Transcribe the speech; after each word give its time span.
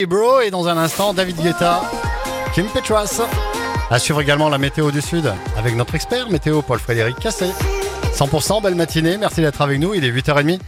Et 0.00 0.06
Bro 0.06 0.42
et 0.42 0.52
dans 0.52 0.68
un 0.68 0.76
instant 0.76 1.12
David 1.12 1.42
Guetta, 1.42 1.82
Kim 2.54 2.66
Petras. 2.66 3.20
À 3.90 3.98
suivre 3.98 4.20
également 4.20 4.48
la 4.48 4.56
météo 4.56 4.92
du 4.92 5.00
Sud 5.00 5.28
avec 5.56 5.74
notre 5.74 5.96
expert 5.96 6.30
météo 6.30 6.62
Paul-Frédéric 6.62 7.18
Cassé. 7.18 7.46
100% 8.14 8.62
belle 8.62 8.76
matinée, 8.76 9.18
merci 9.18 9.40
d'être 9.40 9.60
avec 9.60 9.80
nous, 9.80 9.94
il 9.94 10.04
est 10.04 10.12
8h30. 10.12 10.60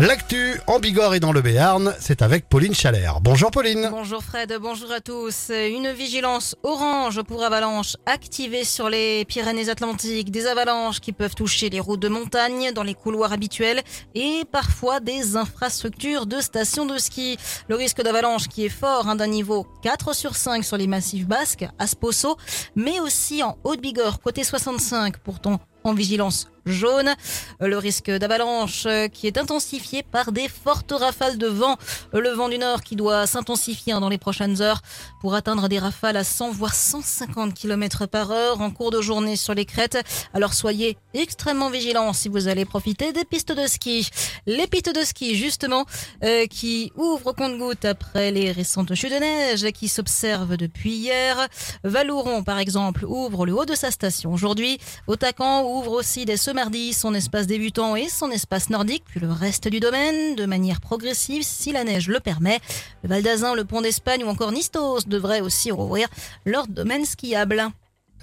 L'actu 0.00 0.60
en 0.66 0.80
Bigorre 0.80 1.14
et 1.14 1.20
dans 1.20 1.30
le 1.30 1.40
Béarn, 1.40 1.94
c'est 2.00 2.20
avec 2.20 2.48
Pauline 2.48 2.74
Chalère. 2.74 3.20
Bonjour 3.20 3.52
Pauline. 3.52 3.86
Bonjour 3.92 4.24
Fred, 4.24 4.52
bonjour 4.60 4.90
à 4.90 5.00
tous. 5.00 5.50
Une 5.50 5.92
vigilance 5.92 6.56
orange 6.64 7.22
pour 7.22 7.44
avalanches 7.44 7.96
activée 8.04 8.64
sur 8.64 8.90
les 8.90 9.24
Pyrénées-Atlantiques. 9.24 10.32
Des 10.32 10.48
avalanches 10.48 10.98
qui 10.98 11.12
peuvent 11.12 11.36
toucher 11.36 11.70
les 11.70 11.78
routes 11.78 12.00
de 12.00 12.08
montagne, 12.08 12.72
dans 12.72 12.82
les 12.82 12.94
couloirs 12.94 13.32
habituels 13.32 13.82
et 14.16 14.42
parfois 14.50 14.98
des 14.98 15.36
infrastructures 15.36 16.26
de 16.26 16.40
stations 16.40 16.86
de 16.86 16.98
ski. 16.98 17.38
Le 17.68 17.76
risque 17.76 18.02
d'avalanche 18.02 18.48
qui 18.48 18.64
est 18.64 18.70
fort 18.70 19.08
hein, 19.08 19.14
d'un 19.14 19.28
niveau 19.28 19.64
4 19.84 20.12
sur 20.12 20.34
5 20.34 20.64
sur 20.64 20.76
les 20.76 20.88
massifs 20.88 21.28
basques, 21.28 21.66
à 21.78 21.86
Sposo, 21.86 22.36
mais 22.74 22.98
aussi 22.98 23.44
en 23.44 23.58
Haute-Bigorre, 23.62 24.18
côté 24.18 24.42
65, 24.42 25.18
pourtant 25.18 25.60
en 25.84 25.94
vigilance 25.94 26.48
jaune. 26.66 27.14
Le 27.60 27.78
risque 27.78 28.10
d'avalanche 28.10 28.84
euh, 28.86 29.08
qui 29.08 29.26
est 29.26 29.38
intensifié 29.38 30.02
par 30.02 30.32
des 30.32 30.48
fortes 30.48 30.92
rafales 30.92 31.38
de 31.38 31.46
vent. 31.46 31.76
Le 32.12 32.30
vent 32.30 32.48
du 32.48 32.58
nord 32.58 32.82
qui 32.82 32.96
doit 32.96 33.26
s'intensifier 33.26 33.94
dans 33.94 34.08
les 34.08 34.18
prochaines 34.18 34.60
heures 34.62 34.80
pour 35.20 35.34
atteindre 35.34 35.68
des 35.68 35.78
rafales 35.78 36.16
à 36.16 36.24
100 36.24 36.52
voire 36.52 36.74
150 36.74 37.54
km 37.54 38.06
par 38.06 38.30
heure 38.30 38.60
en 38.60 38.70
cours 38.70 38.90
de 38.90 39.00
journée 39.00 39.36
sur 39.36 39.54
les 39.54 39.64
crêtes. 39.64 39.98
Alors 40.32 40.54
soyez 40.54 40.96
extrêmement 41.12 41.70
vigilants 41.70 42.12
si 42.12 42.28
vous 42.28 42.48
allez 42.48 42.64
profiter 42.64 43.12
des 43.12 43.24
pistes 43.24 43.52
de 43.52 43.66
ski. 43.66 44.08
Les 44.46 44.66
pistes 44.66 44.94
de 44.94 45.04
ski 45.04 45.34
justement 45.36 45.84
euh, 46.22 46.46
qui 46.46 46.92
ouvrent 46.96 47.32
compte-gouttes 47.32 47.84
après 47.84 48.30
les 48.30 48.52
récentes 48.52 48.94
chutes 48.94 49.12
de 49.12 49.18
neige 49.18 49.70
qui 49.72 49.88
s'observent 49.88 50.56
depuis 50.56 50.92
hier. 50.92 51.48
Valouron 51.84 52.42
par 52.42 52.58
exemple 52.58 53.04
ouvre 53.04 53.46
le 53.46 53.54
haut 53.54 53.64
de 53.64 53.74
sa 53.74 53.90
station 53.90 54.32
aujourd'hui. 54.32 54.78
Otacan 55.06 55.64
ouvre 55.64 55.92
aussi 55.92 56.24
des 56.24 56.36
mardi 56.54 56.92
son 56.92 57.14
espace 57.14 57.46
débutant 57.46 57.96
et 57.96 58.08
son 58.08 58.30
espace 58.30 58.70
nordique, 58.70 59.04
puis 59.06 59.20
le 59.20 59.30
reste 59.30 59.68
du 59.68 59.80
domaine, 59.80 60.36
de 60.36 60.46
manière 60.46 60.80
progressive 60.80 61.42
si 61.42 61.72
la 61.72 61.84
neige 61.84 62.08
le 62.08 62.20
permet. 62.20 62.60
Le 63.02 63.08
Val 63.08 63.22
d'Azin, 63.22 63.54
le 63.54 63.64
Pont 63.64 63.82
d'Espagne 63.82 64.24
ou 64.24 64.28
encore 64.28 64.52
Nistos 64.52 65.06
devraient 65.06 65.40
aussi 65.40 65.70
rouvrir 65.70 66.08
leur 66.46 66.66
domaine 66.66 67.04
skiable. 67.04 67.68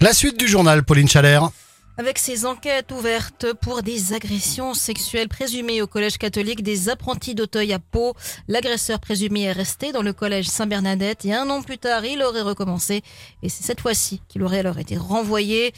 La 0.00 0.12
suite 0.12 0.38
du 0.38 0.48
journal, 0.48 0.82
Pauline 0.82 1.08
Chalère. 1.08 1.50
Avec 1.98 2.18
ces 2.18 2.46
enquêtes 2.46 2.90
ouvertes 2.90 3.52
pour 3.60 3.82
des 3.82 4.14
agressions 4.14 4.72
sexuelles 4.72 5.28
présumées 5.28 5.82
au 5.82 5.86
collège 5.86 6.16
catholique 6.16 6.62
des 6.62 6.88
apprentis 6.88 7.34
d'Auteuil 7.34 7.74
à 7.74 7.78
Pau, 7.78 8.14
l'agresseur 8.48 8.98
présumé 8.98 9.42
est 9.42 9.52
resté 9.52 9.92
dans 9.92 10.00
le 10.00 10.14
collège 10.14 10.48
Saint-Bernadette 10.48 11.26
et 11.26 11.34
un 11.34 11.50
an 11.50 11.60
plus 11.60 11.76
tard, 11.76 12.06
il 12.06 12.22
aurait 12.22 12.40
recommencé 12.40 13.02
et 13.42 13.50
c'est 13.50 13.62
cette 13.62 13.82
fois-ci 13.82 14.22
qu'il 14.26 14.42
aurait 14.42 14.60
alors 14.60 14.78
été 14.78 14.96
renvoyé. 14.96 15.74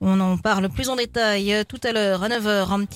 On 0.00 0.20
en 0.20 0.38
parle 0.38 0.68
plus 0.68 0.90
en 0.90 0.96
détail 0.96 1.64
tout 1.68 1.80
à 1.82 1.90
l'heure 1.90 2.22
à 2.22 2.28
9h. 2.28 2.86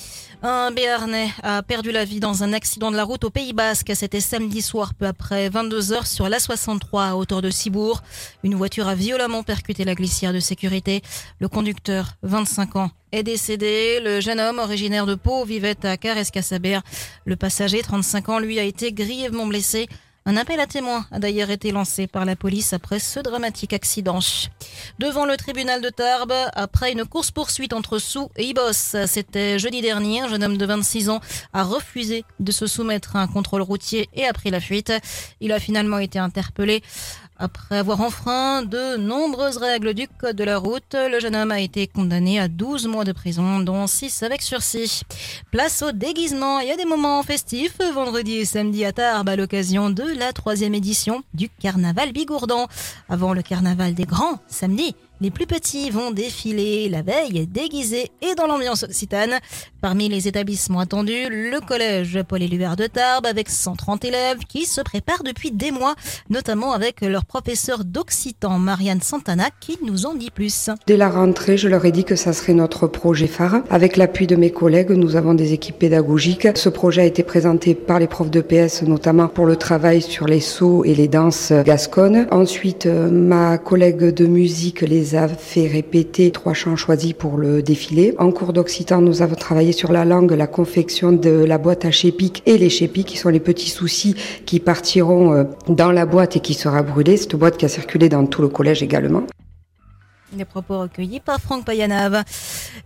Un 0.44 0.70
Béarnais 0.70 1.30
a 1.42 1.62
perdu 1.64 1.90
la 1.90 2.04
vie 2.04 2.20
dans 2.20 2.44
un 2.44 2.52
accident 2.52 2.92
de 2.92 2.96
la 2.96 3.02
route 3.02 3.24
au 3.24 3.30
Pays 3.30 3.52
Basque. 3.52 3.90
C'était 3.94 4.20
samedi 4.20 4.62
soir 4.62 4.94
peu 4.94 5.06
après 5.06 5.48
22h 5.48 6.06
sur 6.06 6.28
la 6.28 6.38
63 6.38 7.04
à 7.04 7.14
hauteur 7.16 7.42
de 7.42 7.50
Cibourg. 7.50 8.02
Une 8.44 8.54
voiture 8.54 8.86
a 8.86 8.94
violemment 8.94 9.42
percuté 9.42 9.84
la 9.84 9.96
glissière 9.96 10.32
de 10.32 10.40
sécurité. 10.40 11.02
Le 11.40 11.48
conducteur, 11.48 12.12
25 12.22 12.51
5 12.52 12.76
ans 12.76 12.90
est 13.12 13.22
décédé. 13.22 13.98
Le 14.04 14.20
jeune 14.20 14.38
homme 14.38 14.58
originaire 14.58 15.06
de 15.06 15.14
Pau 15.14 15.46
vivait 15.46 15.86
à 15.86 15.96
Carrez-Cassaber. 15.96 16.80
Le 17.24 17.34
passager, 17.34 17.80
35 17.80 18.28
ans, 18.28 18.38
lui 18.38 18.58
a 18.58 18.62
été 18.62 18.92
grièvement 18.92 19.46
blessé. 19.46 19.88
Un 20.26 20.36
appel 20.36 20.60
à 20.60 20.66
témoins 20.66 21.06
a 21.10 21.18
d'ailleurs 21.18 21.50
été 21.50 21.72
lancé 21.72 22.06
par 22.06 22.26
la 22.26 22.36
police 22.36 22.74
après 22.74 22.98
ce 22.98 23.20
dramatique 23.20 23.72
accident. 23.72 24.18
Devant 24.98 25.24
le 25.24 25.38
tribunal 25.38 25.80
de 25.80 25.88
Tarbes, 25.88 26.34
après 26.52 26.92
une 26.92 27.06
course-poursuite 27.06 27.72
entre 27.72 27.98
Sous 27.98 28.30
et 28.36 28.44
Ibos, 28.44 28.96
c'était 29.06 29.58
jeudi 29.58 29.80
dernier, 29.80 30.20
un 30.20 30.28
jeune 30.28 30.44
homme 30.44 30.58
de 30.58 30.66
26 30.66 31.08
ans 31.08 31.20
a 31.54 31.64
refusé 31.64 32.24
de 32.38 32.52
se 32.52 32.66
soumettre 32.66 33.16
à 33.16 33.22
un 33.22 33.26
contrôle 33.28 33.62
routier 33.62 34.10
et 34.14 34.26
a 34.26 34.32
pris 34.34 34.50
la 34.50 34.60
fuite. 34.60 34.92
Il 35.40 35.52
a 35.52 35.58
finalement 35.58 35.98
été 35.98 36.18
interpellé. 36.18 36.82
Après 37.44 37.78
avoir 37.78 38.00
enfreint 38.00 38.62
de 38.62 38.96
nombreuses 38.96 39.56
règles 39.56 39.94
du 39.94 40.06
code 40.06 40.36
de 40.36 40.44
la 40.44 40.58
route, 40.58 40.94
le 40.94 41.18
jeune 41.18 41.34
homme 41.34 41.50
a 41.50 41.58
été 41.58 41.88
condamné 41.88 42.38
à 42.38 42.46
12 42.46 42.86
mois 42.86 43.02
de 43.02 43.10
prison, 43.10 43.58
dont 43.58 43.88
6 43.88 44.22
avec 44.22 44.42
sursis. 44.42 45.02
Place 45.50 45.82
au 45.82 45.90
déguisement, 45.90 46.60
y 46.60 46.70
a 46.70 46.76
des 46.76 46.84
moments 46.84 47.20
festifs 47.24 47.78
vendredi 47.92 48.34
et 48.34 48.44
samedi 48.44 48.84
à 48.84 48.92
Tarbes 48.92 49.28
à 49.28 49.34
l'occasion 49.34 49.90
de 49.90 50.04
la 50.04 50.32
troisième 50.32 50.76
édition 50.76 51.24
du 51.34 51.48
carnaval 51.48 52.12
bigourdan. 52.12 52.68
Avant 53.08 53.34
le 53.34 53.42
carnaval 53.42 53.94
des 53.94 54.04
grands, 54.04 54.38
samedi, 54.46 54.94
les 55.22 55.30
plus 55.30 55.46
petits 55.46 55.88
vont 55.90 56.10
défiler 56.10 56.88
la 56.88 57.02
veille 57.02 57.46
déguisés 57.46 58.10
et 58.22 58.34
dans 58.34 58.48
l'ambiance 58.48 58.82
occitane. 58.82 59.38
Parmi 59.80 60.08
les 60.08 60.26
établissements 60.26 60.80
attendus, 60.80 61.28
le 61.30 61.60
collège 61.60 62.20
Paul-Éluard 62.26 62.74
de 62.74 62.88
Tarbes 62.88 63.26
avec 63.26 63.48
130 63.48 64.04
élèves 64.04 64.38
qui 64.48 64.64
se 64.64 64.80
préparent 64.80 65.22
depuis 65.22 65.52
des 65.52 65.70
mois, 65.70 65.94
notamment 66.28 66.72
avec 66.72 67.02
leur 67.02 67.24
professeur 67.24 67.84
d'occitan 67.84 68.58
Marianne 68.58 69.00
Santana 69.00 69.44
qui 69.60 69.78
nous 69.84 70.06
en 70.06 70.14
dit 70.14 70.30
plus. 70.30 70.70
Dès 70.88 70.96
la 70.96 71.08
rentrée, 71.08 71.56
je 71.56 71.68
leur 71.68 71.84
ai 71.84 71.92
dit 71.92 72.04
que 72.04 72.16
ça 72.16 72.32
serait 72.32 72.54
notre 72.54 72.88
projet 72.88 73.28
phare. 73.28 73.62
Avec 73.70 73.96
l'appui 73.96 74.26
de 74.26 74.34
mes 74.34 74.50
collègues, 74.50 74.90
nous 74.90 75.14
avons 75.14 75.34
des 75.34 75.52
équipes 75.52 75.78
pédagogiques. 75.78 76.48
Ce 76.56 76.68
projet 76.68 77.02
a 77.02 77.06
été 77.06 77.22
présenté 77.22 77.76
par 77.76 78.00
les 78.00 78.08
profs 78.08 78.30
de 78.30 78.40
PS, 78.40 78.82
notamment 78.82 79.28
pour 79.28 79.46
le 79.46 79.54
travail 79.54 80.02
sur 80.02 80.26
les 80.26 80.40
sauts 80.40 80.84
et 80.84 80.96
les 80.96 81.06
danses 81.06 81.52
gasconnes. 81.64 82.26
Ensuite, 82.32 82.86
euh, 82.86 83.08
ma 83.08 83.58
collègue 83.58 84.12
de 84.12 84.26
musique 84.26 84.80
les 84.80 85.11
a 85.16 85.28
fait 85.28 85.66
répéter 85.66 86.30
trois 86.30 86.54
chants 86.54 86.76
choisis 86.76 87.12
pour 87.12 87.36
le 87.36 87.62
défilé. 87.62 88.14
En 88.18 88.30
cours 88.30 88.52
d'occitan, 88.52 89.00
nous 89.00 89.22
avons 89.22 89.34
travaillé 89.34 89.72
sur 89.72 89.92
la 89.92 90.04
langue, 90.04 90.32
la 90.32 90.46
confection 90.46 91.12
de 91.12 91.44
la 91.44 91.58
boîte 91.58 91.84
à 91.84 91.90
chépic 91.90 92.42
et 92.46 92.58
les 92.58 92.70
chépics, 92.70 93.06
qui 93.06 93.16
sont 93.16 93.28
les 93.28 93.40
petits 93.40 93.70
soucis 93.70 94.14
qui 94.46 94.60
partiront 94.60 95.32
euh, 95.34 95.44
dans 95.68 95.92
la 95.92 96.06
boîte 96.06 96.36
et 96.36 96.40
qui 96.40 96.54
sera 96.54 96.82
brûlée. 96.82 97.16
Cette 97.16 97.36
boîte 97.36 97.56
qui 97.56 97.64
a 97.64 97.68
circulé 97.68 98.08
dans 98.08 98.26
tout 98.26 98.42
le 98.42 98.48
collège 98.48 98.82
également. 98.82 99.24
Des 100.32 100.46
propos 100.46 100.78
recueillis 100.78 101.20
par 101.20 101.38
Franck 101.40 101.66
Payanave. 101.66 102.24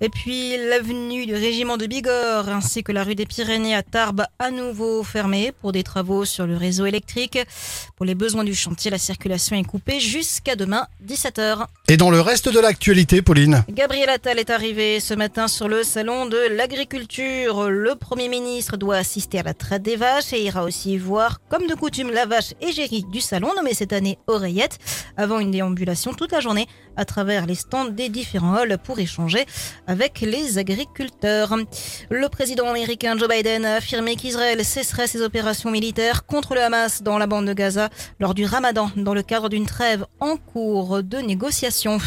Et 0.01 0.09
puis 0.09 0.57
l'avenue 0.69 1.27
du 1.27 1.35
régiment 1.35 1.77
de 1.77 1.87
Bigorre 1.87 2.49
ainsi 2.49 2.83
que 2.83 2.91
la 2.91 3.05
rue 3.05 3.15
des 3.15 3.25
Pyrénées 3.25 3.75
à 3.75 3.85
Tarbes 3.85 4.25
à 4.41 4.51
nouveau 4.51 5.05
fermées 5.05 5.53
pour 5.53 5.71
des 5.71 5.85
travaux 5.85 6.25
sur 6.25 6.47
le 6.49 6.57
réseau 6.57 6.87
électrique. 6.87 7.39
Pour 7.95 8.05
les 8.05 8.17
besoins 8.17 8.43
du 8.43 8.55
chantier, 8.55 8.91
la 8.91 8.99
circulation 8.99 9.55
est 9.55 9.63
coupée 9.63 10.01
jusqu'à 10.01 10.57
demain 10.57 10.89
17h. 11.07 11.67
Et 11.87 11.97
dans 11.97 12.11
le 12.11 12.21
reste 12.21 12.49
de 12.49 12.59
l'actualité, 12.59 13.23
Pauline 13.23 13.65
Gabriel 13.71 14.11
Attal 14.11 14.41
est 14.41 14.51
arrivé 14.51 14.99
ce 14.99 15.15
matin 15.15 15.47
sur 15.47 15.69
le 15.69 15.85
salon 15.85 16.27
de 16.27 16.57
l'agriculture. 16.57 17.71
Le 17.71 17.95
Premier 17.95 18.29
ministre 18.29 18.77
doit 18.77 18.97
assister 18.97 19.39
à 19.39 19.45
la 19.45 19.55
traite 19.55 19.83
des 19.83 19.95
vaches 19.95 20.33
et 20.33 20.43
ira 20.43 20.65
aussi 20.65 20.99
voir, 20.99 21.39
comme 21.49 21.69
de 21.69 21.75
coutume, 21.75 22.11
la 22.11 22.27
vache 22.27 22.55
égérie 22.61 23.05
du 23.13 23.21
salon, 23.21 23.55
nommée 23.55 23.75
cette 23.75 23.93
année 23.93 24.19
Oreillette, 24.27 24.79
avant 25.17 25.39
une 25.39 25.53
déambulation 25.53 26.13
toute 26.13 26.33
la 26.33 26.41
journée 26.41 26.67
à 26.97 27.05
travers 27.05 27.36
les 27.45 27.57
stands 27.57 27.85
des 27.87 28.09
différents 28.09 28.55
halls 28.55 28.79
pour 28.79 28.99
échanger 28.99 29.45
avec 29.87 30.21
les 30.21 30.59
agriculteurs. 30.59 31.55
Le 32.09 32.29
président 32.29 32.69
américain 32.69 33.19
Joe 33.19 33.29
Biden 33.29 33.65
a 33.67 33.75
affirmé 33.75 34.17
qu'Israël 34.17 34.65
cesserait 34.65 35.09
ses 35.09 35.21
opérations 35.21 35.71
militaires 35.71 36.25
contre 36.25 36.55
le 36.55 36.63
Hamas 36.63 37.03
dans 37.03 37.19
la 37.19 37.27
bande 37.27 37.47
de 37.47 37.53
Gaza 37.53 37.91
lors 38.21 38.33
du 38.33 38.47
Ramadan 38.47 38.91
dans 38.97 39.15
le 39.15 39.23
cadre 39.23 39.49
d'une 39.49 39.67
trêve 39.67 40.07
en 40.21 40.37
cours 40.37 41.03
de 41.03 41.19
négociation. 41.19 41.99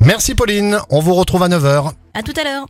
Merci 0.00 0.34
Pauline, 0.34 0.78
on 0.90 1.00
vous 1.00 1.14
retrouve 1.14 1.42
à 1.42 1.48
9h. 1.48 1.92
À 2.14 2.22
tout 2.22 2.34
à 2.36 2.44
l'heure. 2.44 2.66